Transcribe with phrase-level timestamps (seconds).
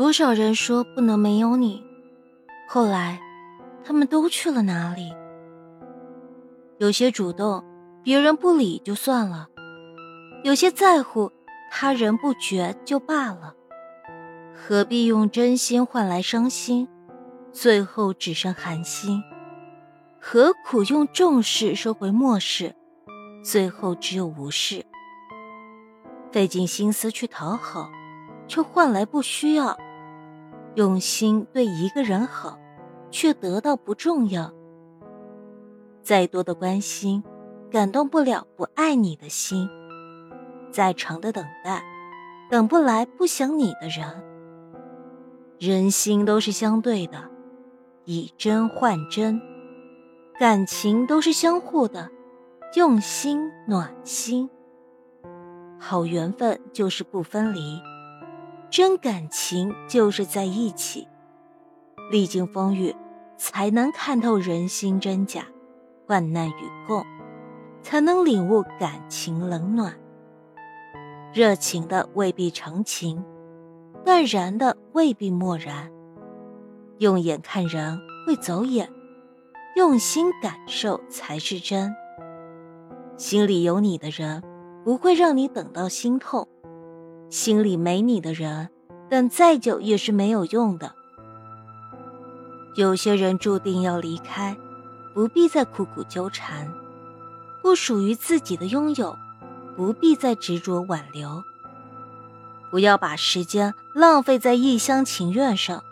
[0.00, 1.84] 多少人说不能没有你，
[2.66, 3.20] 后来，
[3.84, 5.12] 他们都去了哪里？
[6.78, 7.62] 有些主动，
[8.02, 9.48] 别人不理就算了；
[10.42, 11.30] 有些在乎，
[11.70, 13.54] 他人不觉就罢了。
[14.54, 16.88] 何必用真心换来伤心，
[17.52, 19.22] 最后只剩寒心？
[20.18, 22.74] 何苦用重视收回漠视，
[23.44, 24.82] 最后只有无视？
[26.32, 27.90] 费尽心思去讨好，
[28.48, 29.76] 却换来不需要；
[30.74, 32.58] 用心对一个人好，
[33.10, 34.52] 却得到不重要。
[36.02, 37.22] 再多的关心，
[37.70, 39.68] 感动不了不爱你的心；
[40.70, 41.82] 再长的等待，
[42.50, 44.24] 等不来不想你的人。
[45.58, 47.30] 人心都是相对的，
[48.04, 49.38] 以真换真；
[50.38, 52.10] 感情都是相互的，
[52.76, 54.48] 用心暖心。
[55.78, 57.78] 好缘分就是不分离，
[58.70, 61.08] 真感情就是在一起。
[62.10, 62.94] 历经风雨，
[63.36, 65.44] 才能看透人心真假。
[66.06, 67.04] 患难与共，
[67.82, 69.94] 才能领悟感情冷暖。
[71.32, 73.24] 热情的未必成情，
[74.04, 75.90] 淡然的未必漠然。
[76.98, 78.92] 用眼看人会走眼，
[79.76, 81.94] 用心感受才是真。
[83.16, 84.42] 心里有你的人，
[84.84, 86.44] 不会让你等到心痛；
[87.30, 88.68] 心里没你的人，
[89.08, 90.94] 等再久也是没有用的。
[92.74, 94.56] 有些人注定要离开。
[95.12, 96.72] 不必再苦苦纠缠，
[97.60, 99.16] 不属于自己的拥有，
[99.76, 101.42] 不必再执着挽留。
[102.70, 105.82] 不要把时间浪费在一厢情愿上，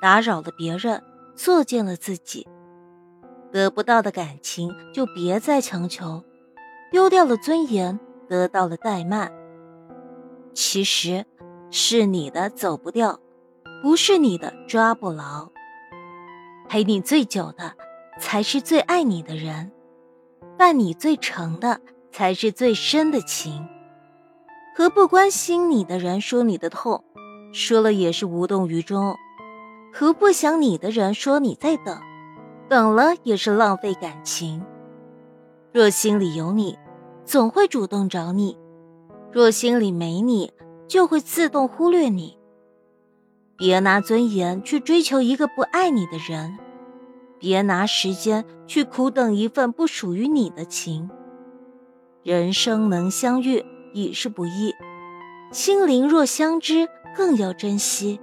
[0.00, 1.02] 打扰了别人，
[1.36, 2.48] 作践了自己。
[3.52, 6.24] 得不到的感情就别再强求，
[6.90, 9.30] 丢掉了尊严，得到了怠慢。
[10.54, 11.24] 其实，
[11.70, 13.18] 是你的走不掉，
[13.82, 15.50] 不是你的抓不牢。
[16.68, 17.74] 陪你最久的。
[18.18, 19.72] 才是最爱你的人，
[20.58, 21.80] 伴你最长的
[22.12, 23.66] 才是最深的情。
[24.76, 27.02] 和不关心你的人说你的痛，
[27.50, 29.14] 说了也是无动于衷；
[29.90, 31.98] 和不想你的人说你在等，
[32.68, 34.62] 等了也是浪费感情。
[35.72, 36.78] 若心里有你，
[37.24, 38.58] 总会主动找你；
[39.32, 40.52] 若心里没你，
[40.88, 42.36] 就会自动忽略你。
[43.56, 46.58] 别拿尊严去追求一个不爱你的人。
[47.38, 51.08] 别拿时间去苦等一份不属于你的情。
[52.22, 53.64] 人生能相遇
[53.94, 54.74] 已是不易，
[55.52, 58.20] 心灵若相知更要珍惜。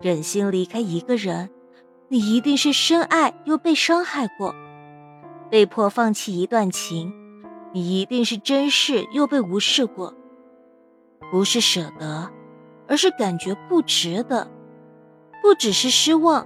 [0.00, 1.50] 忍心离开一个人，
[2.08, 4.54] 你一定是深爱又被伤害过；
[5.50, 7.12] 被迫放弃一段情，
[7.78, 10.12] 你一定是珍视又被无视过。
[11.30, 12.28] 不是舍得，
[12.88, 14.50] 而是感觉不值得，
[15.40, 16.44] 不只是失望。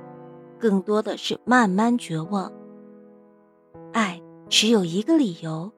[0.59, 2.53] 更多的是慢慢绝望。
[3.95, 4.21] 爱
[4.51, 5.73] 只有一个理由，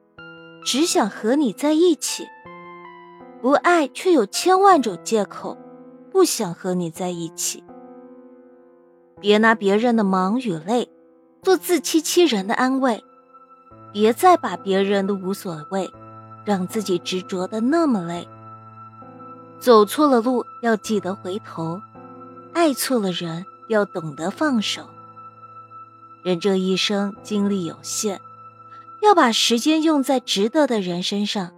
[0.65, 2.25] 只想和你在一起；
[3.41, 5.57] 不爱却有千万种借口，
[6.11, 7.63] 不想和你在一起。
[9.21, 10.89] 别拿别人的忙与累，
[11.41, 12.99] 做自欺欺人的安慰；
[13.95, 15.89] 别再把别人的无所谓，
[16.43, 18.27] 让自己执着的那么累。
[19.57, 21.79] 走错了路，要记得回头；
[22.53, 23.45] 爱错了人。
[23.67, 24.83] 要懂得放手。
[26.23, 28.21] 人这一生精力有限，
[29.01, 31.51] 要把时间用在值得的人身上。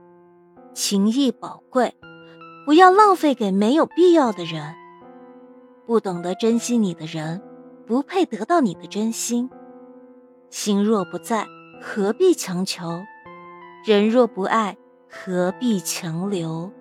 [0.74, 1.94] 情谊宝贵，
[2.66, 4.74] 不要浪费给没有必要的人。
[5.86, 7.42] 不懂得珍惜你的人，
[7.86, 9.50] 不配得到你的真心。
[10.50, 11.46] 心若不在，
[11.82, 13.04] 何必强求？
[13.86, 14.76] 人若不爱，
[15.10, 16.72] 何必强留？